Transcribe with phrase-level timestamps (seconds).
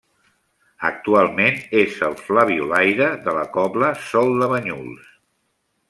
[0.87, 5.07] Actualment és el flabiolaire de la cobla Sol de Banyuls.